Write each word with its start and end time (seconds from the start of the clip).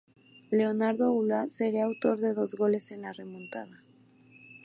Leonardo 0.49 1.13
Ulloa 1.13 1.47
sería 1.47 1.83
autor 1.89 2.17
de 2.21 2.33
dos 2.33 2.55
goles 2.55 2.89
en 2.89 3.03
la 3.03 3.13
remontada. 3.13 3.83